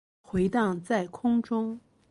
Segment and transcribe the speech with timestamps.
[0.23, 1.79] 回荡在空中